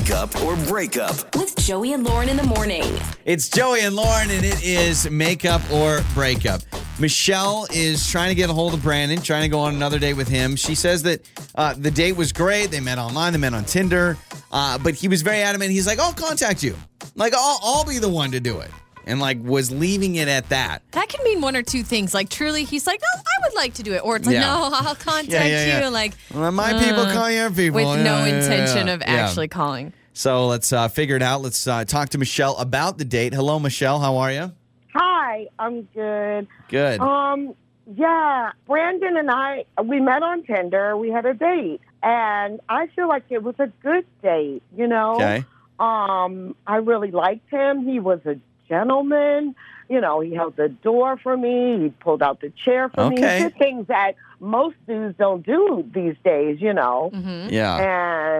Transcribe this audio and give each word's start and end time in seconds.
Makeup 0.00 0.42
or 0.42 0.56
Breakup. 0.56 1.36
With 1.36 1.54
Joey 1.56 1.92
and 1.92 2.02
Lauren 2.04 2.30
in 2.30 2.38
the 2.38 2.42
morning. 2.42 2.82
It's 3.26 3.50
Joey 3.50 3.80
and 3.82 3.94
Lauren, 3.94 4.30
and 4.30 4.42
it 4.46 4.64
is 4.64 5.10
makeup 5.10 5.60
or 5.70 6.00
breakup. 6.14 6.62
Michelle 6.98 7.66
is 7.70 8.08
trying 8.10 8.30
to 8.30 8.34
get 8.34 8.48
a 8.48 8.52
hold 8.54 8.72
of 8.72 8.82
Brandon, 8.82 9.20
trying 9.20 9.42
to 9.42 9.48
go 9.50 9.60
on 9.60 9.74
another 9.74 9.98
date 9.98 10.14
with 10.14 10.26
him. 10.26 10.56
She 10.56 10.74
says 10.74 11.02
that 11.02 11.28
uh, 11.54 11.74
the 11.76 11.90
date 11.90 12.16
was 12.16 12.32
great. 12.32 12.70
They 12.70 12.80
met 12.80 12.96
online, 12.96 13.34
they 13.34 13.38
met 13.38 13.52
on 13.52 13.66
Tinder, 13.66 14.16
uh, 14.50 14.78
but 14.78 14.94
he 14.94 15.06
was 15.06 15.20
very 15.20 15.42
adamant. 15.42 15.70
He's 15.70 15.86
like, 15.86 15.98
I'll 15.98 16.14
contact 16.14 16.62
you. 16.62 16.74
Like, 17.14 17.34
I'll, 17.36 17.60
I'll 17.62 17.84
be 17.84 17.98
the 17.98 18.08
one 18.08 18.30
to 18.30 18.40
do 18.40 18.58
it. 18.60 18.70
And 19.06 19.18
like, 19.20 19.38
was 19.42 19.70
leaving 19.70 20.16
it 20.16 20.28
at 20.28 20.48
that. 20.50 20.82
That 20.92 21.08
can 21.08 21.24
mean 21.24 21.40
one 21.40 21.56
or 21.56 21.62
two 21.62 21.82
things. 21.82 22.12
Like 22.14 22.28
truly, 22.28 22.64
he's 22.64 22.86
like, 22.86 23.00
"Oh, 23.02 23.18
I 23.20 23.46
would 23.48 23.54
like 23.56 23.74
to 23.74 23.82
do 23.82 23.94
it," 23.94 24.04
or 24.04 24.16
it's 24.16 24.26
like, 24.26 24.34
Yeah. 24.34 24.40
"No, 24.42 24.68
I'll 24.72 24.94
contact 24.94 25.28
Yeah, 25.28 25.46
yeah, 25.46 25.66
yeah. 25.66 25.84
you." 25.84 25.90
Like 25.90 26.12
Well, 26.34 26.52
my 26.52 26.72
people 26.74 27.00
uh, 27.04 27.12
call 27.14 27.30
your 27.30 27.50
people. 27.50 27.76
with 27.76 27.86
no 28.04 28.18
Yeah, 28.18 28.26
yeah, 28.26 28.34
intention 28.36 28.86
yeah. 28.88 28.92
of 28.94 29.00
Yeah. 29.00 29.06
actually 29.06 29.48
calling. 29.48 29.92
So 30.12 30.46
let's 30.48 30.72
uh, 30.72 30.88
figure 30.88 31.16
it 31.16 31.22
out. 31.22 31.40
Let's 31.40 31.66
uh, 31.66 31.84
talk 31.84 32.10
to 32.10 32.18
Michelle 32.18 32.56
about 32.58 32.98
the 32.98 33.04
date. 33.04 33.32
Hello, 33.32 33.58
Michelle. 33.58 34.00
How 34.00 34.18
are 34.18 34.30
you? 34.32 34.52
Hi, 34.94 35.46
I'm 35.58 35.82
good. 35.94 36.46
Good. 36.68 37.00
Um, 37.00 37.54
yeah, 37.96 38.50
Brandon 38.66 39.16
and 39.16 39.30
I 39.30 39.64
we 39.82 40.00
met 40.00 40.22
on 40.22 40.42
Tinder. 40.42 40.96
We 40.96 41.10
had 41.10 41.24
a 41.26 41.32
date, 41.34 41.80
and 42.02 42.60
I 42.68 42.88
feel 42.88 43.08
like 43.08 43.24
it 43.30 43.42
was 43.42 43.54
a 43.58 43.68
good 43.82 44.04
date. 44.22 44.62
You 44.76 44.86
know, 44.88 45.14
Okay. 45.14 45.44
um, 45.78 46.54
I 46.66 46.76
really 46.76 47.10
liked 47.10 47.48
him. 47.50 47.86
He 47.88 47.98
was 48.00 48.20
a 48.26 48.36
gentleman. 48.70 49.54
You 49.90 50.00
know, 50.00 50.20
he 50.20 50.32
held 50.32 50.54
the 50.56 50.68
door 50.68 51.16
for 51.16 51.36
me. 51.36 51.80
He 51.82 51.88
pulled 51.88 52.22
out 52.22 52.40
the 52.40 52.52
chair 52.64 52.88
for 52.88 53.10
me. 53.10 53.18
Okay. 53.18 53.36
He 53.38 53.42
did 53.42 53.58
things 53.58 53.86
that 53.88 54.12
most 54.38 54.76
dudes 54.86 55.18
don't 55.18 55.44
do 55.44 55.84
these 55.92 56.14
days. 56.24 56.60
You 56.60 56.72
know. 56.72 57.10
hmm 57.12 57.48
Yeah. 57.50 57.76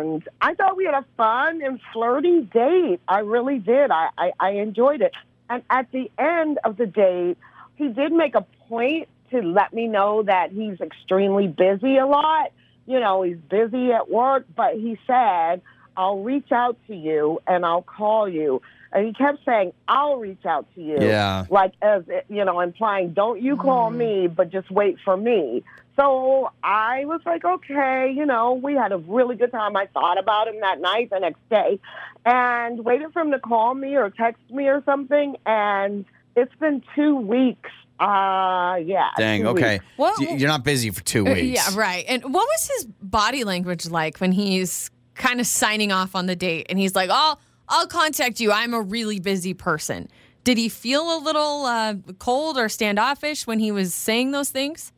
And 0.04 0.22
I 0.40 0.54
thought 0.54 0.76
we 0.76 0.84
had 0.84 0.94
a 0.94 1.04
fun 1.16 1.60
and 1.62 1.80
flirty 1.92 2.42
date. 2.42 3.00
I 3.08 3.18
really 3.20 3.58
did. 3.58 3.90
I, 3.90 4.10
I, 4.16 4.32
I 4.38 4.50
enjoyed 4.52 5.02
it. 5.02 5.12
And 5.50 5.62
at 5.68 5.90
the 5.90 6.08
end 6.18 6.60
of 6.64 6.76
the 6.76 6.86
date, 6.86 7.36
he 7.74 7.88
did 7.88 8.12
make 8.12 8.36
a 8.36 8.46
point 8.68 9.08
to 9.32 9.42
let 9.42 9.72
me 9.72 9.88
know 9.88 10.22
that 10.22 10.52
he's 10.52 10.80
extremely 10.80 11.48
busy 11.48 11.96
a 11.98 12.06
lot. 12.06 12.52
You 12.86 13.00
know, 13.00 13.22
he's 13.22 13.36
busy 13.36 13.90
at 13.92 14.08
work, 14.08 14.44
but 14.54 14.74
he 14.74 14.98
said, 15.06 15.60
I'll 15.96 16.22
reach 16.22 16.52
out 16.52 16.76
to 16.86 16.94
you 16.94 17.40
and 17.46 17.66
I'll 17.66 17.82
call 17.82 18.28
you. 18.28 18.62
And 18.92 19.06
he 19.06 19.12
kept 19.12 19.44
saying, 19.44 19.72
I'll 19.86 20.16
reach 20.16 20.44
out 20.44 20.66
to 20.74 20.82
you. 20.82 20.98
Yeah. 21.00 21.46
Like, 21.48 21.74
as, 21.80 22.02
you 22.28 22.44
know, 22.44 22.58
implying, 22.60 23.12
don't 23.12 23.40
you 23.40 23.56
call 23.56 23.88
me, 23.90 24.26
but 24.26 24.50
just 24.50 24.68
wait 24.70 24.96
for 25.04 25.16
me. 25.16 25.62
So 25.96 26.50
I 26.64 27.04
was 27.04 27.20
like, 27.24 27.44
okay, 27.44 28.12
you 28.16 28.26
know, 28.26 28.54
we 28.54 28.74
had 28.74 28.90
a 28.90 28.96
really 28.98 29.36
good 29.36 29.52
time. 29.52 29.76
I 29.76 29.86
thought 29.86 30.18
about 30.18 30.48
him 30.48 30.60
that 30.60 30.80
night, 30.80 31.10
the 31.10 31.20
next 31.20 31.46
day, 31.50 31.78
and 32.24 32.84
waited 32.84 33.12
for 33.12 33.22
him 33.22 33.30
to 33.30 33.38
call 33.38 33.74
me 33.74 33.96
or 33.96 34.10
text 34.10 34.42
me 34.50 34.66
or 34.66 34.82
something. 34.84 35.36
And 35.46 36.04
it's 36.34 36.54
been 36.56 36.82
two 36.96 37.14
weeks. 37.16 37.70
Uh, 38.00 38.76
yeah. 38.82 39.10
Dang. 39.18 39.46
Okay. 39.46 39.74
weeks. 39.74 39.84
What- 39.96 40.20
You're 40.20 40.48
not 40.48 40.64
busy 40.64 40.90
for 40.90 41.02
two 41.04 41.24
weeks. 41.32 41.60
Yeah, 41.70 41.78
right. 41.78 42.04
And 42.08 42.22
what 42.24 42.32
was 42.46 42.70
his 42.76 42.86
body 43.02 43.44
language 43.44 43.88
like 43.88 44.18
when 44.18 44.32
he's 44.32 44.90
kind 45.14 45.38
of 45.38 45.46
signing 45.46 45.92
off 45.92 46.16
on 46.16 46.26
the 46.26 46.34
date 46.34 46.66
and 46.70 46.78
he's 46.78 46.94
like, 46.96 47.10
"I'll 47.10 47.38
I'll 47.70 47.86
contact 47.86 48.40
you. 48.40 48.52
I'm 48.52 48.74
a 48.74 48.80
really 48.82 49.18
busy 49.20 49.54
person." 49.54 50.08
Did 50.42 50.56
he 50.58 50.68
feel 50.70 51.02
a 51.16 51.20
little 51.20 51.66
uh, 51.66 51.94
cold 52.18 52.56
or 52.58 52.68
standoffish 52.70 53.46
when 53.46 53.58
he 53.58 53.70
was 53.70 53.94
saying 53.94 54.30
those 54.30 54.48
things? 54.50 54.90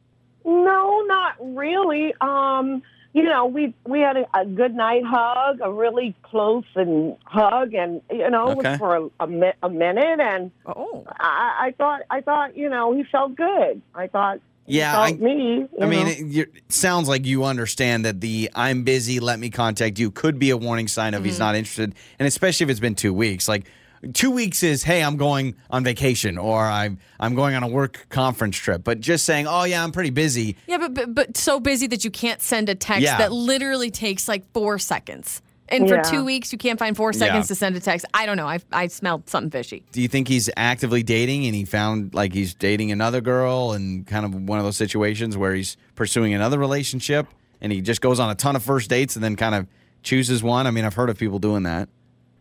No, 0.44 1.02
not 1.06 1.34
really. 1.40 2.14
Um, 2.20 2.82
you 3.12 3.24
know, 3.24 3.46
we 3.46 3.74
we 3.86 4.00
had 4.00 4.16
a, 4.16 4.26
a 4.38 4.46
good 4.46 4.74
night 4.74 5.02
hug, 5.04 5.58
a 5.60 5.70
really 5.70 6.14
close 6.22 6.64
and 6.76 7.16
hug, 7.24 7.74
and 7.74 8.00
you 8.10 8.30
know, 8.30 8.50
it 8.52 8.58
Okay. 8.58 8.70
was 8.70 8.78
for 8.78 8.96
a, 8.96 9.08
a, 9.24 9.26
mi- 9.26 9.52
a 9.62 9.68
minute, 9.68 10.20
and 10.20 10.50
Oh, 10.64 11.04
I, 11.18 11.66
I 11.66 11.74
thought 11.76 12.02
I 12.08 12.20
thought 12.20 12.56
you 12.56 12.68
know 12.68 12.94
he 12.94 13.02
felt 13.04 13.34
good. 13.36 13.82
I 13.94 14.06
thought 14.06 14.36
he 14.36 14.51
Yeah, 14.66 14.98
I- 14.98 15.12
me. 15.12 15.66
I 15.80 15.86
mean, 15.86 16.06
it, 16.06 16.36
it 16.36 16.72
sounds 16.72 17.08
like 17.08 17.26
you 17.26 17.44
understand 17.44 18.04
that 18.04 18.20
the 18.20 18.50
"I'm 18.54 18.84
busy, 18.84 19.20
let 19.20 19.38
me 19.38 19.50
contact 19.50 19.98
you" 19.98 20.10
could 20.10 20.38
be 20.38 20.50
a 20.50 20.56
warning 20.56 20.88
sign 20.88 21.14
of 21.14 21.24
he's 21.24 21.34
mm-hmm. 21.34 21.42
not 21.42 21.54
interested, 21.56 21.94
and 22.18 22.28
especially 22.28 22.64
if 22.64 22.70
it's 22.70 22.80
been 22.80 22.94
two 22.94 23.12
weeks. 23.12 23.48
Like 23.48 23.66
two 24.12 24.30
weeks 24.30 24.62
is, 24.62 24.82
"Hey, 24.82 25.02
I'm 25.02 25.16
going 25.16 25.56
on 25.70 25.84
vacation," 25.84 26.38
or 26.38 26.64
"I'm 26.64 26.98
I'm 27.18 27.34
going 27.34 27.54
on 27.54 27.62
a 27.62 27.68
work 27.68 28.06
conference 28.08 28.56
trip." 28.56 28.84
But 28.84 29.00
just 29.00 29.24
saying, 29.24 29.46
"Oh 29.46 29.64
yeah, 29.64 29.82
I'm 29.82 29.92
pretty 29.92 30.10
busy," 30.10 30.56
yeah, 30.66 30.78
but, 30.78 30.94
but 30.94 31.14
but 31.14 31.36
so 31.36 31.60
busy 31.60 31.86
that 31.88 32.04
you 32.04 32.10
can't 32.10 32.40
send 32.40 32.68
a 32.68 32.74
text 32.74 33.02
Yeah. 33.02 33.18
that 33.18 33.32
literally 33.32 33.90
takes 33.90 34.28
like 34.28 34.44
four 34.52 34.78
seconds. 34.78 35.42
And 35.72 35.88
for 35.88 35.96
Yeah. 35.96 36.02
two 36.02 36.24
weeks, 36.24 36.52
you 36.52 36.58
can't 36.58 36.78
find 36.78 36.96
four 36.96 37.12
seconds 37.12 37.48
to 37.48 37.54
send 37.54 37.74
a 37.76 37.80
text. 37.80 38.06
I 38.14 38.26
don't 38.26 38.36
know. 38.36 38.46
I 38.46 38.58
I 38.72 38.86
smelled 38.88 39.28
something 39.28 39.50
fishy. 39.50 39.82
do 39.92 40.00
you 40.02 40.08
think 40.08 40.28
he's 40.28 40.48
actively 40.56 41.02
dating 41.02 41.46
and 41.46 41.54
he 41.54 41.64
found 41.64 42.14
like 42.14 42.32
he's 42.32 42.54
dating 42.54 42.92
another 42.92 43.20
girl 43.20 43.72
and 43.72 44.06
kind 44.06 44.24
of 44.24 44.34
one 44.34 44.58
of 44.58 44.64
those 44.64 44.76
situations 44.76 45.36
where 45.36 45.54
he's 45.54 45.76
pursuing 45.94 46.34
another 46.34 46.58
relationship 46.58 47.26
and 47.60 47.72
he 47.72 47.80
just 47.80 48.00
goes 48.00 48.20
on 48.20 48.30
a 48.30 48.34
ton 48.34 48.54
of 48.56 48.62
first 48.62 48.90
dates 48.90 49.16
and 49.16 49.24
then 49.24 49.34
kind 49.36 49.54
of 49.54 49.66
chooses 50.02 50.42
one? 50.42 50.66
I 50.66 50.70
mean, 50.70 50.84
I've 50.84 50.94
heard 50.94 51.10
of 51.10 51.18
people 51.18 51.38
doing 51.38 51.62
that. 51.64 51.88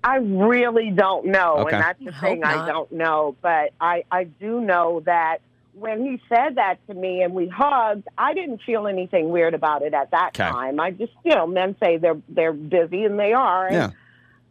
I 0.03 0.15
really 0.15 0.89
don't 0.89 1.27
know, 1.27 1.57
Okay. 1.59 1.75
and 1.75 1.83
that's 1.83 1.99
the 2.03 2.11
Hope 2.11 2.21
thing 2.29 2.43
I 2.43 2.65
don't 2.67 2.91
know. 2.91 3.35
But 3.41 3.71
I 3.79 4.03
I 4.11 4.23
do 4.25 4.59
know 4.59 5.01
that 5.05 5.41
when 5.73 6.03
he 6.05 6.21
said 6.29 6.55
that 6.55 6.75
to 6.87 6.93
me 6.93 7.21
and 7.21 7.33
we 7.33 7.47
hugged, 7.47 8.07
I 8.17 8.33
didn't 8.33 8.61
feel 8.65 8.87
anything 8.87 9.29
weird 9.29 9.53
about 9.53 9.81
it 9.81 9.93
at 9.93 10.11
that 10.11 10.31
Okay. 10.35 10.49
time. 10.49 10.79
I 10.79 10.91
just 10.91 11.13
you 11.23 11.33
know 11.35 11.47
men 11.47 11.75
say 11.81 11.97
they're 11.97 12.19
they're 12.29 12.53
busy 12.53 13.03
and 13.05 13.19
they 13.19 13.33
are. 13.33 13.67
And, 13.67 13.75
Yeah. 13.75 13.89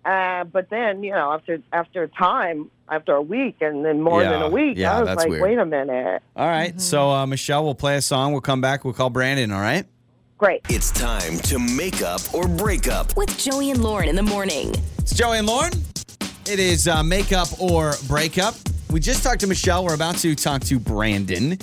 Uh, 0.02 0.44
but 0.44 0.70
then 0.70 1.02
you 1.02 1.10
know 1.12 1.32
after 1.32 1.60
after 1.72 2.04
a 2.04 2.08
time 2.08 2.70
after 2.88 3.12
a 3.14 3.20
week 3.22 3.56
and 3.60 3.84
then 3.84 4.00
more 4.00 4.22
than 4.22 4.40
a 4.42 4.48
week, 4.48 4.78
yeah, 4.78 4.96
I 4.96 5.00
was 5.00 5.08
that's 5.08 5.18
like, 5.20 5.28
weird. 5.28 5.42
wait 5.42 5.58
a 5.58 5.66
minute, 5.66 6.22
All 6.34 6.48
right. 6.48 6.80
So, 6.80 7.10
uh, 7.10 7.24
Michelle, 7.26 7.62
we'll 7.64 7.74
play 7.74 7.96
a 7.96 8.02
song. 8.02 8.32
We'll 8.32 8.40
come 8.40 8.60
back. 8.62 8.84
We'll 8.84 8.94
call 8.94 9.10
Brandon. 9.10 9.52
All 9.52 9.60
right. 9.60 9.84
great. 10.38 10.62
It's 10.70 10.90
time 10.90 11.36
to 11.40 11.58
make 11.58 12.00
up 12.02 12.22
or 12.34 12.48
break 12.48 12.88
up. 12.88 13.14
With 13.16 13.36
Joey 13.38 13.70
and 13.70 13.82
Lauren 13.82 14.08
in 14.08 14.16
the 14.16 14.22
morning. 14.22 14.74
It's 14.98 15.14
Joey 15.14 15.36
and 15.38 15.46
Lauren. 15.46 15.72
It 16.50 16.58
is 16.58 16.88
uh, 16.88 17.02
makeup 17.04 17.48
or 17.60 17.92
breakup. 18.08 18.54
We 18.90 18.98
just 18.98 19.22
talked 19.22 19.40
to 19.40 19.46
Michelle. 19.46 19.84
We're 19.84 19.94
about 19.94 20.16
to 20.16 20.34
talk 20.34 20.62
to 20.62 20.80
Brandon. 20.80 21.56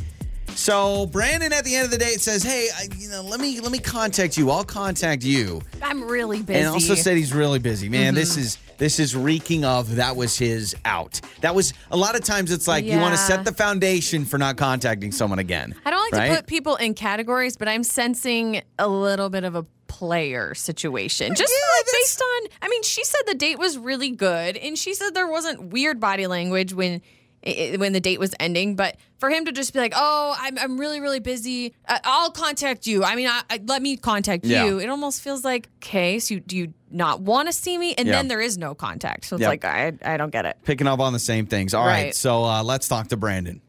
So 0.56 1.08
Brandon, 1.08 1.52
at 1.52 1.66
the 1.66 1.76
end 1.76 1.86
of 1.86 1.92
the 1.92 1.98
day, 1.98 2.08
it 2.08 2.22
says, 2.22 2.42
"Hey, 2.42 2.70
I, 2.76 2.88
you 2.98 3.10
know, 3.10 3.22
let 3.22 3.42
me 3.42 3.60
let 3.60 3.72
me 3.72 3.80
contact 3.80 4.38
you. 4.38 4.50
I'll 4.50 4.64
contact 4.64 5.24
you." 5.24 5.62
I'm 5.82 6.04
really 6.04 6.42
busy. 6.42 6.60
And 6.60 6.70
also 6.70 6.96
said 6.96 7.18
he's 7.18 7.34
really 7.34 7.60
busy. 7.60 7.90
Man, 7.90 8.16
this 8.16 8.32
mm-hmm. 8.32 8.42
is 8.42 8.58
this 8.78 9.00
is 9.00 9.16
reeking 9.16 9.66
of 9.66 9.96
that 9.98 10.16
was 10.16 10.38
his 10.38 10.76
out. 10.86 11.20
That 11.42 11.54
was 11.54 11.74
a 11.92 11.98
lot 11.98 12.16
of 12.16 12.24
times. 12.24 12.52
It's 12.52 12.68
like 12.68 12.86
you 12.86 12.98
want 12.98 13.14
to 13.14 13.20
set 13.20 13.44
the 13.44 13.54
foundation 13.54 14.24
for 14.24 14.38
not 14.38 14.56
contacting 14.56 15.12
someone 15.12 15.40
again. 15.40 15.76
I 15.86 15.92
don't 15.92 16.12
like 16.12 16.14
right? 16.14 16.30
to 16.30 16.36
put 16.38 16.48
people 16.48 16.76
in 16.78 16.94
categories, 16.94 17.58
but 17.58 17.68
I'm 17.68 17.84
sensing 17.84 18.62
a 18.80 18.88
little 18.88 19.30
bit 19.30 19.44
of 19.44 19.56
a 19.56 19.66
player 19.88 20.54
situation. 20.54 21.36
Just 21.36 21.52
Yeah, 21.52 21.78
like 21.80 21.86
based 21.92 22.22
on, 22.22 22.50
I 22.62 22.70
mean, 22.70 22.84
she 22.84 23.04
said 23.04 23.22
the 23.26 23.36
date 23.36 23.58
was 23.59 23.78
really 23.78 24.12
good, 24.12 24.56
and 24.58 24.78
she 24.78 24.94
said 24.94 25.14
there 25.14 25.28
wasn't 25.28 25.72
weird 25.72 26.00
body 26.00 26.28
language 26.28 26.74
when. 26.74 27.02
I- 27.47 27.78
When 27.78 27.94
the 27.94 28.00
date 28.00 28.19
was 28.19 28.34
ending, 28.40 28.75
but 28.75 28.97
for 29.19 29.30
him 29.30 29.46
to 29.46 29.52
just 29.52 29.74
be 29.74 29.80
like, 29.80 29.94
"Oh, 29.96 30.35
I'm, 30.40 30.58
I'm 30.59 30.78
really 30.80 31.00
really 31.00 31.19
busy. 31.19 31.74
Uh, 31.88 32.00
I'll 32.03 32.31
contact 32.31 32.85
you." 32.88 33.03
I 33.03 33.16
mean, 33.16 33.28
I, 33.28 33.41
I, 33.50 33.59
let 33.66 33.81
me 33.81 33.97
contact 33.97 34.46
Yeah. 34.46 34.66
you. 34.66 34.80
It 34.80 34.90
almost 34.90 35.22
feels 35.22 35.44
like, 35.44 35.69
okay, 35.84 36.19
so 36.19 36.35
you, 36.35 36.40
do 36.41 36.58
you 36.58 36.74
not 36.91 37.22
want 37.22 37.47
to 37.47 37.53
see 37.53 37.78
me? 37.78 37.94
And 37.96 38.08
Yeah. 38.08 38.13
then 38.16 38.28
there 38.28 38.41
is 38.41 38.58
no 38.58 38.75
contact. 38.75 39.25
So 39.25 39.35
it's 39.35 39.41
Yep. 39.41 39.50
like 39.50 39.66
I 39.66 39.94
I 40.03 40.18
don't 40.18 40.31
get 40.31 40.46
it. 40.46 40.58
Picking 40.66 40.88
up 40.88 41.00
on 41.00 41.13
the 41.13 41.19
same 41.19 41.46
things. 41.47 41.74
All 41.74 41.85
right. 41.85 42.06
Right. 42.06 42.16
So 42.16 42.44
uh, 42.46 42.63
let's 42.63 42.88
talk 42.88 43.08
to 43.09 43.18
Brandon. 43.18 43.62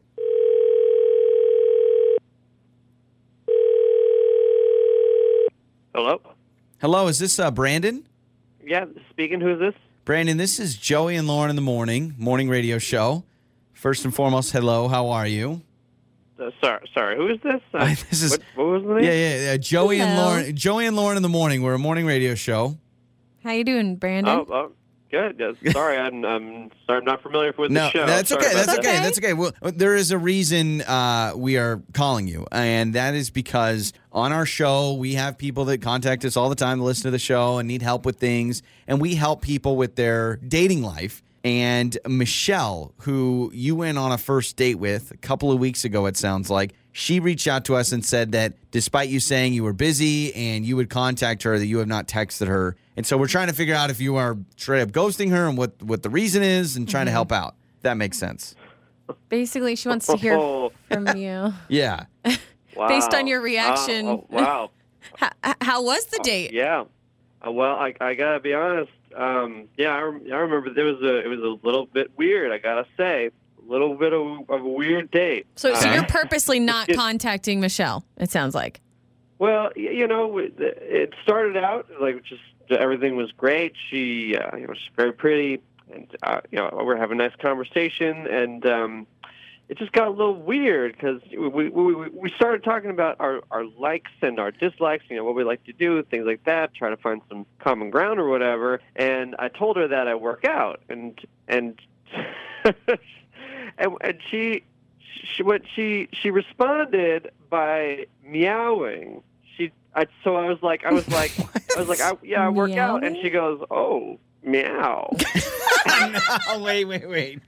Hello? 5.93 6.21
Hello, 6.81 7.07
is 7.07 7.19
this 7.19 7.39
uh, 7.39 7.51
Brandon? 7.51 8.05
Yeah, 8.65 8.85
speaking. 9.09 9.41
Who's 9.41 9.59
this? 9.59 9.73
Brandon, 10.05 10.37
this 10.37 10.59
is 10.59 10.75
Joey 10.75 11.15
and 11.15 11.27
Lauren 11.27 11.49
in 11.49 11.55
the 11.55 11.61
morning, 11.61 12.15
morning 12.17 12.47
radio 12.49 12.77
show. 12.77 13.23
First 13.79 14.03
and 14.03 14.13
foremost, 14.13 14.51
hello, 14.51 14.89
how 14.89 15.07
are 15.09 15.25
you? 15.25 15.61
Uh, 16.37 16.49
sorry, 16.61 16.89
sorry. 16.93 17.15
Who 17.15 17.27
is 17.29 17.39
this? 17.41 17.61
Uh, 17.73 17.85
This 18.09 18.21
is- 18.23 18.31
what, 18.31 18.41
what 18.55 18.63
was 18.65 18.83
the 18.83 18.93
name? 18.95 19.03
Yeah, 19.05 19.11
yeah, 19.13 19.35
yeah. 19.51 19.57
Joey 19.57 20.01
and 20.01 20.17
Lauren, 20.17 20.53
Joey 20.53 20.85
and 20.85 20.97
Lauren 20.97 21.15
in 21.15 21.23
the 21.23 21.29
morning. 21.29 21.61
We're 21.61 21.75
a 21.75 21.79
morning 21.79 22.05
radio 22.05 22.35
show. 22.35 22.77
How 23.41 23.51
you 23.53 23.63
doing, 23.63 23.95
Brandon? 23.95 24.35
Oh, 24.37 24.45
oh, 24.53 24.71
good. 25.09 25.37
Yes, 25.39 25.55
sorry, 25.73 25.97
I'm, 25.97 26.25
I'm 26.25 26.71
sorry. 26.85 26.99
I'm 26.99 27.05
not 27.05 27.23
familiar 27.23 27.53
with 27.57 27.71
No, 27.71 27.85
the 27.85 27.91
show. 27.91 28.05
that's 28.05 28.29
Sorry 28.31 28.45
okay. 28.45 28.53
That's 28.53 28.65
that. 28.67 28.79
okay. 28.79 28.89
Okay. 28.95 29.01
That's 29.01 29.17
okay. 29.17 29.31
Well, 29.33 29.53
there 29.61 29.95
is 29.95 30.11
a 30.11 30.17
reason 30.17 30.81
uh, 30.81 31.31
we 31.37 31.55
are 31.55 31.81
calling 31.93 32.27
you, 32.27 32.45
and 32.51 32.95
that 32.95 33.13
is 33.15 33.29
because 33.29 33.93
on 34.11 34.33
our 34.33 34.45
show 34.45 34.91
we 34.95 35.13
have 35.13 35.37
people 35.37 35.63
that 35.65 35.81
contact 35.81 36.25
us 36.25 36.35
all 36.35 36.49
the 36.49 36.55
time 36.55 36.79
to 36.79 36.83
listen 36.83 37.03
to 37.03 37.11
the 37.11 37.17
show 37.19 37.59
and 37.59 37.67
need 37.69 37.81
help 37.81 38.05
with 38.05 38.17
things, 38.17 38.61
and 38.87 38.99
we 38.99 39.15
help 39.15 39.41
people 39.41 39.77
with 39.77 39.95
their 39.95 40.35
dating 40.45 40.81
life. 40.83 41.23
And 41.43 41.97
Michelle, 42.07 42.93
who 42.99 43.49
you 43.53 43.75
went 43.75 43.97
on 43.97 44.11
a 44.11 44.17
first 44.17 44.55
date 44.57 44.75
with 44.75 45.11
a 45.11 45.17
couple 45.17 45.51
of 45.51 45.59
weeks 45.59 45.85
ago, 45.85 46.05
it 46.05 46.17
sounds 46.17 46.49
like, 46.49 46.73
she 46.91 47.19
reached 47.19 47.47
out 47.47 47.65
to 47.65 47.75
us 47.75 47.91
and 47.91 48.03
said 48.03 48.31
that 48.33 48.53
despite 48.71 49.09
you 49.09 49.19
saying 49.19 49.53
you 49.53 49.63
were 49.63 49.73
busy 49.73 50.33
and 50.35 50.65
you 50.65 50.75
would 50.75 50.89
contact 50.89 51.43
her, 51.43 51.57
that 51.57 51.65
you 51.67 51.77
have 51.77 51.87
not 51.87 52.07
texted 52.07 52.47
her 52.47 52.75
And 52.97 53.05
so 53.05 53.15
we're 53.17 53.27
trying 53.27 53.47
to 53.47 53.53
figure 53.53 53.75
out 53.75 53.89
if 53.89 54.01
you 54.01 54.15
are 54.17 54.37
straight 54.57 54.81
up 54.81 54.89
ghosting 54.89 55.29
her 55.29 55.47
and 55.47 55.57
what, 55.57 55.81
what 55.81 56.03
the 56.03 56.09
reason 56.09 56.43
is 56.43 56.75
and 56.75 56.85
Mm-hmm. 56.87 56.91
trying 56.91 57.05
to 57.05 57.11
help 57.11 57.31
out. 57.31 57.55
That 57.83 57.95
makes 57.95 58.17
sense. 58.17 58.55
Basically, 59.29 59.75
she 59.77 59.87
wants 59.87 60.07
to 60.07 60.17
hear 60.17 60.33
Oh, 60.35 60.71
from 60.91 61.15
you. 61.15 61.53
Yeah. 61.69 62.05
Wow. 62.75 62.87
Based 62.89 63.13
on 63.13 63.27
your 63.27 63.39
reaction. 63.41 64.07
Oh, 64.07 64.25
oh, 64.29 64.35
wow. 64.35 64.71
How, 65.17 65.55
how 65.61 65.83
was 65.83 66.05
the 66.07 66.19
date? 66.23 66.51
Yeah. 66.53 66.85
Uh, 67.45 67.51
well, 67.51 67.75
I, 67.75 67.93
I 68.01 68.13
gotta 68.15 68.39
be 68.39 68.53
honest. 68.53 68.91
Um, 69.15 69.67
yeah, 69.77 69.95
I, 69.95 70.01
rem- 70.01 70.23
I 70.31 70.35
remember 70.37 70.73
there 70.73 70.85
was 70.85 71.01
a 71.01 71.19
it 71.23 71.27
was 71.27 71.39
a 71.39 71.65
little 71.65 71.85
bit 71.87 72.11
weird. 72.17 72.51
I 72.51 72.57
gotta 72.57 72.85
say, 72.97 73.27
a 73.27 73.71
little 73.71 73.95
bit 73.95 74.13
of, 74.13 74.49
of 74.49 74.61
a 74.61 74.67
weird 74.69 75.11
date. 75.11 75.47
So, 75.55 75.73
so 75.75 75.91
you're 75.91 76.03
purposely 76.05 76.59
not 76.59 76.89
It- 76.89 76.95
contacting 76.95 77.59
Michelle. 77.59 78.03
It 78.17 78.29
sounds 78.31 78.53
like. 78.55 78.81
Well, 79.39 79.71
you 79.75 80.05
know, 80.07 80.37
it- 80.37 81.13
started 81.23 81.57
out 81.57 81.87
like 82.01 82.23
just 82.23 82.41
everything 82.69 83.15
was 83.15 83.31
great. 83.31 83.73
She, 83.89 84.35
uh, 84.35 84.55
you 84.57 84.67
know, 84.67 84.73
she's 84.73 84.93
very 84.95 85.13
pretty, 85.13 85.61
and 85.91 86.07
uh, 86.23 86.41
you 86.51 86.59
know, 86.59 86.81
we're 86.83 86.97
having 86.97 87.19
a 87.19 87.27
nice 87.27 87.35
conversation, 87.41 88.27
and 88.27 88.65
um, 88.65 89.07
it 89.69 89.77
just 89.77 89.91
got 89.91 90.07
a 90.07 90.11
little 90.11 90.35
weird 90.35 90.93
because 90.93 91.21
we, 91.31 91.47
we 91.47 91.69
we 91.69 92.09
we 92.09 92.31
started 92.31 92.63
talking 92.63 92.89
about 92.89 93.17
our 93.19 93.41
our 93.51 93.63
likes 93.65 94.11
and 94.21 94.39
our 94.39 94.49
dislikes, 94.49 95.05
you 95.09 95.15
know, 95.15 95.23
what 95.23 95.35
we 95.35 95.43
like 95.43 95.63
to 95.65 95.73
do, 95.73 96.01
things 96.03 96.25
like 96.25 96.43
that, 96.45 96.73
try 96.73 96.89
to 96.89 96.97
find 96.97 97.21
some 97.29 97.45
common 97.59 97.91
ground 97.91 98.19
or 98.19 98.27
whatever. 98.27 98.81
And 98.95 99.35
I 99.37 99.47
told 99.47 99.77
her 99.77 99.87
that 99.87 100.07
I 100.07 100.15
work 100.15 100.43
out, 100.43 100.81
and 100.89 101.19
and 101.47 101.79
and, 102.65 103.95
and 104.01 104.19
she. 104.29 104.63
She, 105.35 105.43
what 105.43 105.63
she 105.75 106.07
she 106.13 106.31
responded 106.31 107.31
by 107.49 108.07
meowing. 108.23 109.21
She 109.57 109.71
I, 109.93 110.07
so 110.23 110.37
I 110.37 110.47
was 110.47 110.63
like 110.63 110.85
I 110.85 110.93
was 110.93 111.07
like 111.09 111.37
I 111.75 111.79
was 111.79 111.89
like 111.89 111.99
I, 111.99 112.13
yeah 112.23 112.45
I 112.45 112.49
work 112.49 112.71
out 112.71 113.03
and 113.03 113.17
she 113.21 113.29
goes 113.29 113.61
oh 113.69 114.17
meow 114.41 115.13
no, 115.99 116.59
wait, 116.61 116.85
wait, 116.85 117.09
wait. 117.09 117.39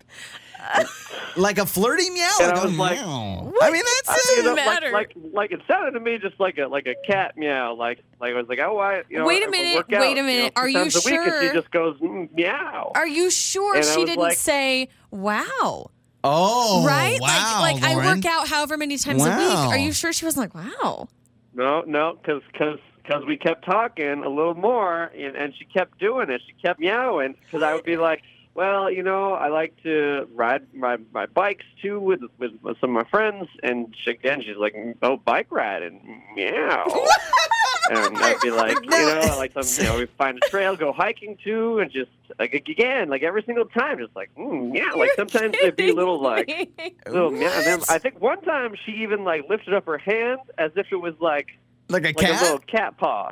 Like 1.36 1.58
a 1.58 1.66
flirty 1.66 2.10
meow? 2.10 2.28
And 2.42 2.48
like 2.52 2.58
I 2.58 2.62
a 2.62 2.66
was 2.66 2.78
like, 2.78 3.00
meow. 3.00 3.54
I 3.62 3.72
mean, 3.72 3.84
that's 4.06 4.10
I- 4.30 4.34
you 4.38 4.44
know, 4.44 4.56
matter. 4.56 4.92
like, 4.92 5.14
like 5.16 5.34
like 5.34 5.52
it 5.52 5.62
sounded 5.68 5.92
to 5.92 6.00
me 6.00 6.18
just 6.18 6.40
like 6.40 6.58
a 6.58 6.68
like 6.68 6.88
a 6.88 6.96
cat 7.06 7.38
meow 7.38 7.74
like 7.76 8.00
like 8.20 8.34
I 8.34 8.38
was 8.38 8.48
like 8.50 8.60
oh 8.60 8.78
I 8.80 9.04
you 9.10 9.20
know 9.20 9.26
Wait 9.26 9.46
a 9.46 9.50
minute, 9.50 9.78
out, 9.78 9.90
wait 9.90 10.02
a 10.02 10.10
you 10.10 10.16
know, 10.16 10.24
minute. 10.24 10.54
Are 10.56 10.68
you 10.70 10.80
times 10.80 10.96
a 10.96 11.00
week, 11.10 11.16
sure? 11.22 11.48
she 11.48 11.54
just 11.54 11.72
goes 11.72 11.98
mm, 12.00 12.32
meow 12.34 12.92
Are 12.96 13.08
you 13.08 13.30
sure 13.30 13.76
And 13.76 13.86
she 13.86 14.06
didn't 14.06 14.18
like- 14.24 14.38
say 14.38 14.90
wow? 15.12 15.90
oh, 16.24 16.86
right? 16.86 17.20
Wow, 17.20 17.60
like, 17.62 17.82
like 17.82 17.84
I 17.84 17.96
work 17.96 18.26
out 18.26 18.48
however 18.48 18.78
many 18.78 18.98
times 18.98 19.26
a 19.26 19.30
week. 19.30 19.38
Are 19.72 19.78
you 19.78 19.92
sure 19.92 20.14
she 20.14 20.26
wasn't 20.26 20.54
like 20.54 20.66
wow? 20.84 21.08
No, 21.54 21.82
no, 21.82 22.18
because 22.22 22.42
because 22.52 22.80
because 23.04 23.26
we 23.26 23.36
kept 23.36 23.66
talking 23.66 24.24
a 24.24 24.30
little 24.30 24.54
more, 24.54 25.06
and, 25.18 25.36
and 25.36 25.54
she 25.58 25.66
kept 25.66 25.98
doing 26.00 26.30
it. 26.30 26.42
She 26.46 26.54
kept 26.62 26.80
meowing 26.80 27.34
because 27.44 27.64
I 27.64 27.74
would 27.74 27.84
be 27.84 27.98
like, 27.98 28.22
"Well, 28.54 28.92
you 28.92 29.04
know, 29.04 29.34
I 29.34 29.50
like 29.50 29.76
to 29.84 30.28
ride 30.34 30.74
my 30.74 30.98
my 31.14 31.26
bikes 31.26 31.66
too 31.82 32.00
with 32.00 32.22
with, 32.38 32.52
with 32.62 32.78
some 32.80 32.96
of 32.96 33.04
my 33.04 33.10
friends." 33.10 33.48
And 33.64 33.96
she, 34.04 34.12
again, 34.12 34.42
she's 34.42 34.58
like, 34.58 34.76
"Oh, 35.02 35.18
bike 35.18 35.48
ride, 35.50 35.84
and 35.84 36.02
meow." 36.36 36.86
and 37.90 38.18
I'd 38.18 38.40
be 38.42 38.52
like, 38.52 38.78
you 38.84 38.90
know, 38.90 39.22
I 39.24 39.36
like 39.36 39.54
some, 39.54 39.84
you 39.84 39.92
know, 39.92 39.98
we 40.00 40.06
find 40.18 40.38
a 40.38 40.50
trail, 40.50 40.76
go 40.76 40.94
hiking 40.94 41.38
too, 41.44 41.80
and 41.80 41.92
just 41.92 42.12
like 42.40 42.54
again, 42.54 43.10
like 43.10 43.24
every 43.24 43.44
single 43.44 43.66
time, 43.66 44.00
just 44.00 44.16
like, 44.16 44.30
mm, 44.36 44.76
yeah. 44.76 44.92
Like 44.92 45.12
sometimes 45.16 45.56
it'd 45.62 45.76
be 45.76 45.90
a 45.90 45.94
little 45.94 46.22
like. 46.22 46.48
Little 47.08 47.32
meow. 47.32 47.52
And 47.54 47.66
then 47.66 47.82
I 47.90 47.98
think 47.98 48.22
one 48.22 48.42
time 48.42 48.76
she 48.86 48.92
even 49.04 49.24
like 49.24 49.50
lifted 49.50 49.74
up 49.74 49.86
her 49.86 49.98
hand 49.98 50.40
as 50.58 50.72
if 50.76 50.88
it 50.92 50.96
was 50.96 51.14
like 51.20 51.48
like 51.90 52.04
a 52.04 52.08
like 52.08 52.18
cat. 52.18 52.40
a 52.40 52.44
little 52.44 52.60
cat 52.60 52.98
paw. 52.98 53.32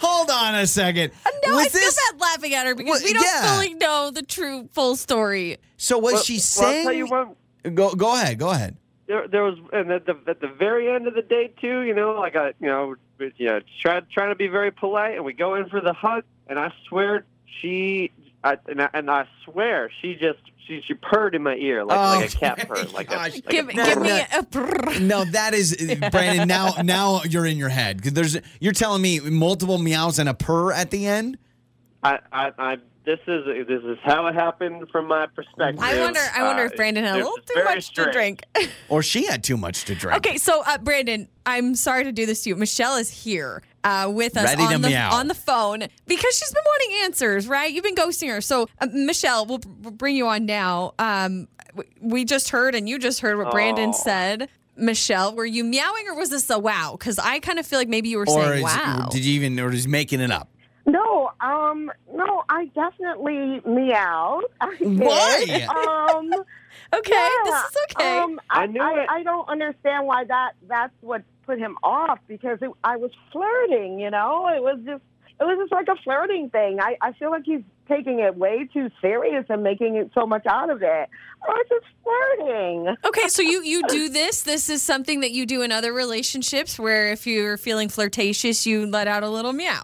Hold 0.00 0.30
on 0.30 0.54
a 0.54 0.66
second. 0.66 1.12
No, 1.44 1.56
was 1.56 1.66
I 1.66 1.68
feel 1.70 1.80
this 1.80 1.98
bad 2.12 2.20
laughing 2.20 2.54
at 2.54 2.66
her 2.66 2.74
because 2.74 3.00
Well, 3.00 3.04
we 3.04 3.12
don't 3.12 3.22
yeah. 3.24 3.54
fully 3.54 3.74
know 3.74 4.10
the 4.10 4.22
true 4.22 4.68
full 4.72 4.96
story. 4.96 5.56
so? 5.76 5.98
Was 5.98 6.12
Well- 6.14 6.22
she 6.22 6.34
well, 6.34 6.36
I'll 6.38 6.72
saying? 6.72 6.84
tell 6.84 6.92
you 6.92 7.06
what. 7.06 7.74
Go 7.74 7.94
go 7.94 8.14
ahead. 8.14 8.38
Go 8.38 8.50
ahead. 8.50 8.76
There, 9.06 9.28
there 9.28 9.42
was, 9.42 9.58
and 9.72 9.90
at 9.90 10.06
the 10.06 10.16
at 10.26 10.40
the 10.40 10.48
very 10.48 10.88
end 10.90 11.06
of 11.06 11.14
the 11.14 11.22
day 11.22 11.52
too. 11.60 11.80
You 11.82 11.94
know, 11.94 12.12
like 12.12 12.34
I, 12.36 12.48
you 12.60 12.66
know, 12.68 12.94
you 13.36 13.46
know, 13.46 13.60
try, 13.80 14.00
trying 14.12 14.30
to 14.30 14.34
be 14.36 14.46
very 14.48 14.70
polite, 14.70 15.16
and 15.16 15.24
we 15.24 15.32
go 15.32 15.54
in 15.56 15.68
for 15.68 15.80
the 15.80 15.92
hug, 15.92 16.24
and 16.46 16.58
I 16.58 16.72
swear 16.88 17.24
she, 17.60 18.10
I, 18.44 18.56
and, 18.66 18.82
I, 18.82 18.88
and 18.94 19.10
I 19.10 19.26
swear 19.44 19.90
she 20.00 20.14
just 20.14 20.38
she 20.66 20.80
she 20.86 20.94
purred 20.94 21.34
in 21.34 21.42
my 21.42 21.54
ear 21.54 21.84
like 21.84 21.98
like 21.98 22.34
a 22.34 22.36
cat 22.36 22.68
purr 22.68 22.84
like 22.92 23.08
a, 23.08 23.14
gosh. 23.14 23.34
like 23.34 23.48
give 23.48 23.68
a, 23.68 23.72
no, 23.72 23.84
give 23.84 24.00
me 24.00 24.08
no. 24.08 24.24
a 24.32 24.42
brrr. 24.42 25.00
No, 25.00 25.24
that 25.24 25.54
is 25.54 25.76
Brandon. 26.10 26.48
Now, 26.48 26.74
now 26.82 27.22
you're 27.22 27.46
in 27.46 27.56
your 27.56 27.68
head. 27.68 28.00
there's. 28.00 28.36
You're 28.60 28.72
telling 28.72 29.02
me 29.02 29.20
multiple 29.20 29.78
meows 29.78 30.18
and 30.18 30.28
a 30.28 30.34
purr 30.34 30.72
at 30.72 30.90
the 30.90 31.06
end. 31.06 31.38
I, 32.02 32.18
I, 32.32 32.52
I, 32.58 32.76
this 33.04 33.20
is 33.26 33.44
this 33.68 33.82
is 33.84 33.98
how 34.02 34.26
it 34.26 34.34
happened 34.34 34.88
from 34.90 35.06
my 35.08 35.26
perspective. 35.26 35.80
I 35.82 36.00
wonder. 36.00 36.20
I 36.34 36.42
wonder 36.44 36.62
Uh, 36.62 36.66
if 36.66 36.76
Brandon 36.76 37.04
had 37.04 37.14
a 37.14 37.18
little 37.18 37.36
too 37.36 37.54
very 37.54 37.64
much 37.76 37.92
to 37.94 38.10
drink. 38.10 38.42
Or 38.88 39.02
she 39.02 39.26
had 39.26 39.42
too 39.42 39.56
much 39.56 39.84
to 39.86 39.94
drink. 39.94 40.18
Okay, 40.18 40.36
so 40.36 40.62
uh, 40.66 40.78
Brandon, 40.78 41.28
I'm 41.46 41.74
sorry 41.74 42.04
to 42.04 42.12
do 42.12 42.26
this 42.26 42.42
to 42.42 42.50
you. 42.50 42.56
Michelle 42.56 42.96
is 42.96 43.10
here 43.10 43.62
uh, 43.84 44.10
with 44.12 44.36
us 44.36 44.44
Ready 44.44 44.62
on 44.74 44.82
the 44.82 44.88
meow. 44.88 45.12
on 45.14 45.28
the 45.28 45.34
phone 45.34 45.80
because 46.06 46.36
she's 46.38 46.52
been 46.52 46.62
wanting 46.64 47.04
answers. 47.04 47.46
Right? 47.48 47.72
You've 47.72 47.84
been 47.84 47.94
ghosting 47.94 48.30
her. 48.30 48.40
So 48.40 48.68
uh, 48.80 48.86
Michelle, 48.92 49.46
we'll, 49.46 49.60
we'll 49.82 49.92
bring 49.92 50.16
you 50.16 50.26
on 50.28 50.46
now. 50.46 50.94
Um, 50.98 51.48
we 52.00 52.24
just 52.24 52.50
heard, 52.50 52.74
and 52.74 52.88
you 52.88 52.98
just 52.98 53.20
heard 53.20 53.38
what 53.38 53.50
Brandon 53.50 53.90
Oh. 53.90 53.92
said. 53.92 54.48
Michelle, 54.74 55.34
were 55.34 55.44
you 55.44 55.64
meowing 55.64 56.08
or 56.08 56.14
was 56.14 56.30
this 56.30 56.48
a 56.48 56.58
wow? 56.58 56.96
Because 56.98 57.18
I 57.18 57.40
kind 57.40 57.58
of 57.58 57.66
feel 57.66 57.78
like 57.78 57.88
maybe 57.88 58.08
you 58.08 58.16
were 58.16 58.24
Or 58.26 58.42
saying 58.42 58.58
is, 58.58 58.62
wow. 58.64 59.08
did 59.10 59.22
you 59.22 59.34
even, 59.34 59.60
or 59.60 59.70
is 59.70 59.86
making 59.86 60.20
it 60.20 60.30
up? 60.30 60.48
No, 60.86 61.30
um, 61.42 61.92
no, 62.12 62.42
I 62.48 62.64
definitely 62.74 63.60
meowed. 63.66 64.44
I. 64.60 64.76
Why? 64.80 65.66
Um, 66.16 66.32
okay, 66.98 67.12
yeah, 67.12 67.28
this 67.44 67.54
is 67.70 67.76
okay. 67.96 68.18
Um, 68.18 68.40
I, 68.50 68.62
I 68.62 68.66
knew 68.66 68.80
I, 68.82 69.02
it. 69.02 69.08
I 69.10 69.22
don't 69.22 69.46
understand 69.48 70.06
why 70.06 70.24
that 70.24 70.52
that's 70.66 70.92
what 71.02 71.22
put 71.44 71.58
him 71.58 71.76
off 71.82 72.18
because 72.28 72.58
it, 72.62 72.70
I 72.84 72.96
was 72.96 73.10
flirting. 73.30 74.00
You 74.00 74.10
know, 74.10 74.48
it 74.48 74.62
was 74.62 74.78
just 74.84 75.02
it 75.40 75.44
was 75.44 75.58
just 75.58 75.72
like 75.72 75.88
a 75.88 76.00
flirting 76.02 76.50
thing. 76.50 76.78
I 76.80 76.96
I 77.00 77.12
feel 77.12 77.30
like 77.30 77.44
he's 77.44 77.62
taking 77.88 78.20
it 78.20 78.36
way 78.36 78.68
too 78.72 78.90
serious 79.00 79.44
and 79.48 79.62
making 79.62 79.96
it 79.96 80.10
so 80.14 80.26
much 80.26 80.46
out 80.46 80.70
of 80.70 80.82
it. 80.82 81.08
I 81.42 81.48
was 81.48 81.66
just 81.68 81.86
flirting. 82.02 82.96
Okay, 83.04 83.28
so 83.28 83.42
you 83.42 83.62
you 83.62 83.82
do 83.88 84.08
this. 84.08 84.42
This 84.42 84.70
is 84.70 84.82
something 84.82 85.20
that 85.20 85.32
you 85.32 85.46
do 85.46 85.62
in 85.62 85.72
other 85.72 85.92
relationships 85.92 86.78
where 86.78 87.12
if 87.12 87.26
you're 87.26 87.56
feeling 87.56 87.88
flirtatious, 87.88 88.66
you 88.66 88.86
let 88.86 89.08
out 89.08 89.22
a 89.22 89.28
little 89.28 89.52
meow. 89.52 89.82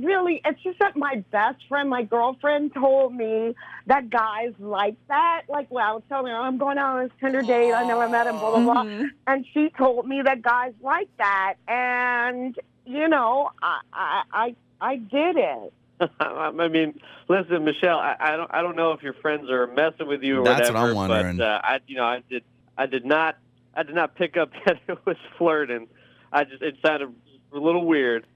No, 0.00 0.08
not 0.08 0.16
really. 0.16 0.40
It's 0.44 0.62
just 0.62 0.78
that 0.78 0.96
my 0.96 1.24
best 1.30 1.66
friend, 1.68 1.88
my 1.88 2.02
girlfriend, 2.02 2.74
told 2.74 3.14
me 3.14 3.54
that 3.86 4.10
guys 4.10 4.52
like 4.58 4.96
that. 5.08 5.42
Like, 5.48 5.70
well, 5.70 5.86
I 5.86 5.92
was 5.92 6.02
telling 6.08 6.32
her 6.32 6.38
I'm 6.38 6.58
going 6.58 6.78
out 6.78 6.96
on 6.98 7.04
this 7.04 7.12
Tinder 7.20 7.42
date. 7.42 7.72
I 7.72 7.86
never 7.86 8.08
met 8.08 8.26
him, 8.26 8.38
blah 8.38 8.50
blah 8.50 8.60
blah. 8.60 8.84
Mhm. 8.84 9.10
And 9.26 9.46
she 9.52 9.70
told 9.76 10.06
me 10.06 10.22
that 10.22 10.42
guys 10.42 10.72
like 10.82 11.08
that, 11.18 11.54
and 11.68 12.56
you 12.84 13.08
know, 13.08 13.50
I 13.62 13.80
I 13.92 14.22
I, 14.32 14.56
I 14.80 14.96
did 14.96 15.36
it. 15.36 15.72
I 16.20 16.68
mean, 16.68 16.98
listen, 17.28 17.64
Michelle. 17.64 17.98
I, 17.98 18.16
I 18.18 18.36
don't. 18.36 18.50
I 18.54 18.62
don't 18.62 18.76
know 18.76 18.92
if 18.92 19.02
your 19.02 19.14
friends 19.14 19.50
are 19.50 19.66
messing 19.66 20.06
with 20.06 20.22
you 20.22 20.40
or 20.40 20.44
That's 20.44 20.70
what 20.70 20.74
whatever. 20.74 20.90
I'm 20.90 20.96
wondering. 21.10 21.36
But 21.36 21.44
uh, 21.46 21.60
I, 21.62 21.78
you 21.86 21.96
know, 21.96 22.04
I 22.04 22.22
did. 22.28 22.42
I 22.78 22.86
did 22.86 23.04
not. 23.04 23.36
I 23.74 23.82
did 23.82 23.94
not 23.94 24.14
pick 24.14 24.36
up 24.36 24.50
that 24.66 24.78
it 24.88 24.98
was 25.04 25.16
flirting. 25.36 25.88
I 26.32 26.44
just. 26.44 26.62
It 26.62 26.76
sounded 26.84 27.14
a 27.52 27.58
little 27.58 27.84
weird. 27.84 28.26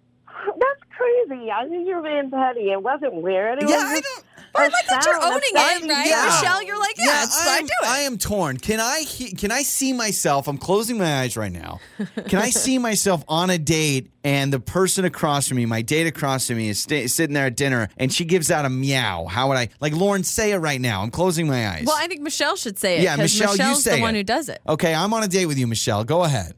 That's 0.47 0.83
crazy. 0.97 1.51
I 1.51 1.67
think 1.69 1.87
you're 1.89 2.03
being 2.03 2.31
petty. 2.31 2.71
It 2.71 2.83
wasn't 2.83 3.15
weird. 3.15 3.63
It 3.63 3.69
Yeah, 3.69 3.77
was 3.77 3.85
I 3.85 4.01
just 4.01 4.15
don't. 4.17 4.25
But 4.53 4.73
like 4.73 4.87
that 4.87 5.05
you're 5.05 5.21
owning 5.21 5.41
it, 5.43 5.89
right, 5.93 6.07
yeah. 6.07 6.27
Michelle? 6.27 6.63
You're 6.63 6.79
like, 6.79 6.95
yeah, 6.97 7.25
it's, 7.25 7.45
I 7.45 7.55
I'm- 7.57 7.67
do 7.67 7.73
it. 7.83 7.89
I 7.89 7.99
am 8.01 8.19
torn. 8.19 8.57
Can 8.59 8.79
I 8.79 9.01
he- 9.01 9.33
can 9.33 9.51
I 9.51 9.63
see 9.63 9.93
myself? 9.93 10.47
I'm 10.47 10.59
closing 10.59 10.97
my 10.97 11.23
eyes 11.23 11.37
right 11.37 11.51
now. 11.51 11.81
Can 12.29 12.39
I 12.39 12.51
see 12.51 12.79
myself 12.91 13.25
on 13.27 13.51
a 13.51 13.59
date 13.59 14.13
and 14.23 14.53
the 14.53 14.61
person 14.61 15.05
across 15.05 15.49
from 15.49 15.57
me, 15.57 15.67
my 15.67 15.83
date 15.83 16.07
across 16.07 16.47
from 16.47 16.59
me, 16.59 16.69
is 16.69 16.79
sta 16.79 17.09
sitting 17.09 17.35
there 17.35 17.47
at 17.47 17.57
dinner 17.57 17.89
and 17.97 18.13
she 18.13 18.25
gives 18.25 18.49
out 18.53 18.65
a 18.65 18.71
meow? 18.71 19.25
How 19.27 19.49
would 19.49 19.57
I 19.57 19.71
like 19.81 19.93
Lauren? 19.93 20.23
Say 20.23 20.53
it 20.53 20.59
right 20.59 20.81
now. 20.81 21.03
I'm 21.03 21.11
closing 21.11 21.49
my 21.49 21.69
eyes. 21.71 21.85
well, 21.87 21.97
I 21.99 22.07
think 22.07 22.21
Michelle 22.21 22.55
should 22.55 22.79
say 22.79 22.99
it. 22.99 23.03
Yeah, 23.03 23.17
Michelle, 23.17 23.53
you 23.53 23.59
Michelle's 23.59 23.83
say 23.83 23.97
the 23.97 24.03
one 24.03 24.15
it. 24.15 24.19
who 24.19 24.23
does 24.25 24.49
it. 24.49 24.61
okay, 24.69 24.95
I'm 24.95 25.13
on 25.15 25.25
a 25.25 25.29
date 25.29 25.47
with 25.47 25.59
you, 25.59 25.67
Michelle. 25.67 26.05
Go 26.05 26.23
ahead. 26.23 26.55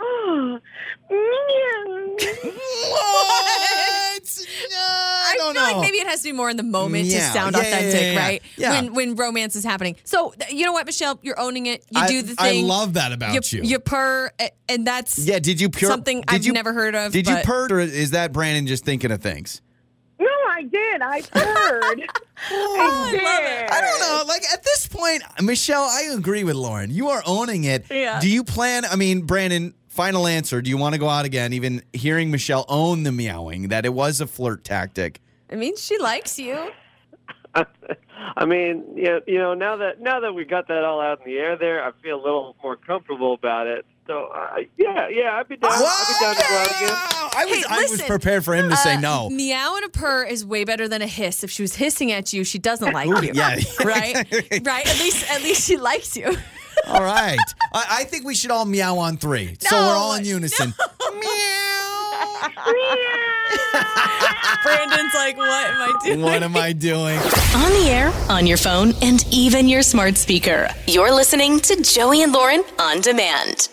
what? 2.90 4.10
No, 4.70 4.76
I, 4.78 5.32
I, 5.32 5.36
don't 5.36 5.54
feel 5.54 5.62
know. 5.62 5.72
like 5.72 5.80
maybe 5.82 5.98
it 5.98 6.06
has 6.06 6.20
to 6.20 6.24
be 6.24 6.32
more 6.32 6.48
in 6.48 6.56
the 6.56 6.62
moment 6.62 7.04
Yeah, 7.04 7.18
to 7.18 7.24
sound 7.32 7.56
yeah, 7.56 7.62
yeah, 7.62 7.68
authentic, 7.68 8.00
yeah, 8.00 8.12
yeah. 8.12 8.18
right? 8.18 8.42
Yeah. 8.56 8.70
When 8.80 8.94
when 8.94 9.16
romance 9.16 9.56
is 9.56 9.64
happening. 9.64 9.96
So 10.04 10.34
you 10.50 10.64
know 10.64 10.72
what, 10.72 10.86
Michelle, 10.86 11.18
you're 11.22 11.38
owning 11.38 11.66
it. 11.66 11.84
You 11.90 12.00
I- 12.00 12.08
do 12.08 12.22
the 12.22 12.34
thing. 12.34 12.64
I 12.64 12.66
love 12.66 12.94
that 12.94 13.12
about 13.12 13.52
you. 13.52 13.62
You 13.62 13.78
purr, 13.78 14.30
and 14.68 14.86
that's 14.86 15.18
yeah, 15.18 15.38
did 15.38 15.60
you 15.60 15.68
pure 15.68 15.90
something 15.90 16.22
did 16.22 16.30
I've 16.34 16.44
you, 16.46 16.52
never 16.52 16.72
heard 16.72 16.94
of. 16.94 17.12
Did 17.12 17.26
you 17.28 17.34
but- 17.34 17.44
purr, 17.44 17.66
or 17.70 17.80
is 17.80 18.12
that 18.12 18.32
Brandon 18.32 18.66
just 18.66 18.84
thinking 18.84 19.10
of 19.10 19.20
things? 19.20 19.60
No, 20.18 20.26
I 20.26 20.62
did. 20.62 21.02
I 21.02 21.22
heard. 21.32 22.10
Oh, 22.50 23.06
I 23.08 23.10
did. 23.12 23.70
I 23.70 23.80
don't 23.80 24.00
know. 24.00 24.24
Like 24.26 24.42
at 24.52 24.62
this 24.64 24.86
point, 24.88 25.22
Michelle, 25.40 25.82
I 25.84 26.10
agree 26.14 26.44
with 26.44 26.56
Lauren. 26.56 26.90
You 26.90 27.08
are 27.10 27.22
owning 27.26 27.64
it. 27.64 27.86
Yeah. 27.90 28.20
Do 28.20 28.28
you 28.28 28.42
plan? 28.44 28.84
I 28.84 28.96
mean, 28.96 29.22
Brandon, 29.22 29.72
final 29.94 30.26
answer. 30.26 30.60
Do 30.60 30.68
you 30.70 30.76
want 30.76 30.94
to 30.94 30.98
go 30.98 31.08
out 31.08 31.24
again? 31.24 31.52
Even 31.52 31.82
hearing 31.92 32.30
Michelle 32.30 32.64
own 32.68 33.04
the 33.04 33.12
meowing, 33.12 33.68
that 33.68 33.86
it 33.86 33.94
was 33.94 34.20
a 34.20 34.26
flirt 34.26 34.64
tactic. 34.64 35.20
I 35.50 35.54
mean, 35.56 35.76
she 35.76 35.98
likes 35.98 36.38
you. 36.38 36.70
I 38.36 38.44
mean, 38.46 38.84
yeah, 38.96 39.20
you 39.26 39.38
know, 39.38 39.54
now 39.54 39.76
that 39.76 40.00
now 40.00 40.18
that 40.20 40.32
we 40.32 40.44
got 40.44 40.66
that 40.68 40.82
all 40.84 41.00
out 41.00 41.20
in 41.24 41.32
the 41.32 41.38
air, 41.38 41.56
there, 41.56 41.84
I 41.84 41.92
feel 42.02 42.16
a 42.20 42.22
little 42.22 42.56
more 42.62 42.74
comfortable 42.76 43.32
about 43.34 43.66
it. 43.68 43.86
So, 44.06 44.24
uh, 44.34 44.56
yeah, 44.76 45.08
yeah, 45.08 45.36
I'd 45.38 45.48
be 45.48 45.56
down. 45.56 45.70
I'd 45.72 45.78
be 45.78 46.24
down 46.24 46.34
to 46.34 46.42
go 46.42 46.56
out 46.58 46.66
again. 46.66 46.94
I 47.36 47.46
was, 47.48 47.56
Hey, 47.56 47.64
I 47.70 47.86
was 47.90 48.02
prepared 48.02 48.44
for 48.44 48.54
him 48.54 48.68
to 48.68 48.76
say 48.76 48.94
Uh, 48.96 49.00
no. 49.00 49.30
Meow 49.30 49.76
and 49.76 49.84
a 49.84 49.88
purr 49.88 50.24
is 50.24 50.44
way 50.44 50.64
better 50.64 50.88
than 50.88 51.00
a 51.00 51.06
hiss. 51.06 51.42
If 51.42 51.50
she 51.50 51.62
was 51.62 51.76
hissing 51.76 52.12
at 52.12 52.32
you, 52.32 52.44
she 52.44 52.58
doesn't 52.58 52.92
like 52.92 53.06
you. 53.06 53.30
yeah. 53.32 53.56
Right? 53.84 54.14
right? 54.64 54.86
At 54.86 54.98
least 54.98 55.30
at 55.30 55.42
least 55.42 55.66
she 55.66 55.76
likes 55.78 56.16
you. 56.16 56.36
All 56.86 57.02
right. 57.02 57.38
I, 57.72 57.86
I 57.90 58.04
think 58.04 58.24
we 58.24 58.34
should 58.34 58.50
all 58.50 58.64
meow 58.64 58.98
on 58.98 59.16
three. 59.16 59.56
so 59.60 59.76
we're 59.76 59.96
all 59.96 60.14
in 60.14 60.24
unison. 60.24 60.74
No. 60.78 61.10
meow. 61.20 61.20
meow. 62.66 63.24
Brandon's 64.62 65.14
like, 65.14 65.36
what 65.36 65.70
am 65.70 65.76
I 65.82 66.00
doing? 66.04 66.22
what 66.22 66.42
am 66.42 66.56
I 66.56 66.72
doing? 66.72 67.18
On 67.18 67.72
the 67.72 67.88
air, 67.90 68.12
on 68.28 68.46
your 68.46 68.56
phone, 68.56 68.92
and 69.02 69.24
even 69.32 69.68
your 69.68 69.82
smart 69.82 70.16
speaker. 70.16 70.68
You're 70.86 71.12
listening 71.12 71.60
to 71.60 71.82
Joey 71.82 72.22
and 72.22 72.32
Lauren 72.32 72.62
on 72.78 73.00
demand. 73.00 73.68